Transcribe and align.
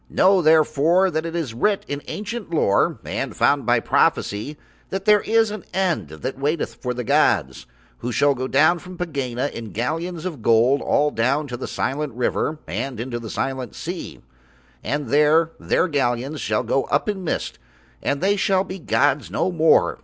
Know 0.09 0.41
therefore 0.41 1.11
that 1.11 1.27
it 1.27 1.35
is 1.35 1.53
writ 1.53 1.85
in 1.87 2.01
ancient 2.07 2.49
lore 2.51 2.97
and 3.05 3.37
found 3.37 3.67
by 3.67 3.79
prophecy 3.79 4.57
that 4.89 5.05
there 5.05 5.21
is 5.21 5.51
an 5.51 5.63
End 5.75 6.07
that 6.07 6.39
waiteth 6.39 6.73
for 6.73 6.95
the 6.95 7.03
gods, 7.03 7.67
who 7.99 8.11
shall 8.11 8.33
go 8.33 8.47
down 8.47 8.79
from 8.79 8.97
Pegāna 8.97 9.51
in 9.51 9.69
galleons 9.71 10.25
of 10.25 10.41
gold 10.41 10.81
all 10.81 11.11
down 11.11 11.45
the 11.45 11.67
Silent 11.67 12.13
River 12.15 12.57
and 12.65 12.99
into 12.99 13.19
the 13.19 13.29
Silent 13.29 13.75
Sea, 13.75 14.21
and 14.83 15.09
there 15.09 15.51
Their 15.59 15.87
galleons 15.87 16.41
shall 16.41 16.63
go 16.63 16.85
up 16.85 17.07
in 17.07 17.23
mist 17.23 17.59
and 18.01 18.21
They 18.21 18.35
shall 18.37 18.63
be 18.63 18.79
gods 18.79 19.29
no 19.29 19.51
more. 19.51 19.99